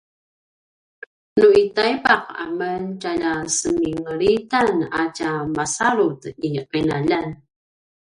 [1.39, 7.27] nu i taipaq amen tjalja semingelitan a tja masalut i qinaljan